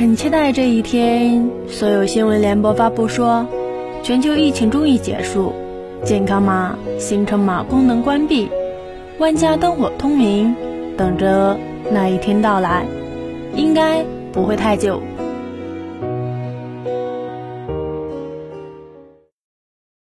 [0.00, 3.46] 很期待这一天所有新闻联播发布说
[4.02, 5.52] 全球疫情终于结束
[6.02, 8.48] 健康码行程码功能关闭
[9.18, 10.56] 万家灯火通明
[10.96, 11.54] 等着
[11.92, 12.86] 那一天到来。
[13.54, 14.02] 应该
[14.32, 15.02] 不会太久。